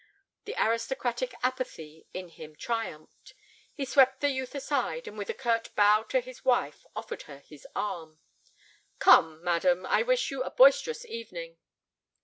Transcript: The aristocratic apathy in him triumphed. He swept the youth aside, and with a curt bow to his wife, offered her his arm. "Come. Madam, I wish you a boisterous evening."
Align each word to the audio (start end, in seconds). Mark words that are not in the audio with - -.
The 0.45 0.55
aristocratic 0.59 1.35
apathy 1.43 2.07
in 2.11 2.29
him 2.29 2.55
triumphed. 2.55 3.35
He 3.71 3.85
swept 3.85 4.19
the 4.19 4.31
youth 4.31 4.55
aside, 4.55 5.07
and 5.07 5.15
with 5.15 5.29
a 5.29 5.33
curt 5.35 5.69
bow 5.75 6.01
to 6.09 6.21
his 6.21 6.43
wife, 6.43 6.87
offered 6.95 7.21
her 7.29 7.37
his 7.37 7.67
arm. 7.75 8.17
"Come. 8.97 9.43
Madam, 9.43 9.85
I 9.85 10.01
wish 10.01 10.31
you 10.31 10.41
a 10.41 10.49
boisterous 10.49 11.05
evening." 11.05 11.59